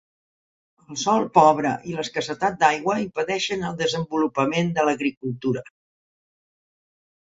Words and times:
El 0.93 0.97
sòl 1.01 1.25
pobre 1.35 1.73
i 1.91 1.93
l'escassetat 1.99 2.59
d'aigua 2.65 2.97
impedeixen 3.05 3.69
el 3.71 3.79
desenvolupament 3.85 4.77
de 4.81 4.91
l'agricultura. 4.91 5.69